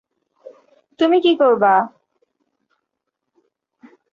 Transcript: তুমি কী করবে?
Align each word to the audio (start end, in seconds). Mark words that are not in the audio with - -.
তুমি 0.99 1.17
কী 1.23 1.31
করবে? 1.41 1.73